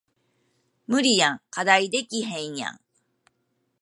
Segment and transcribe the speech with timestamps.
[0.87, 2.79] 無理やん課題できへんやん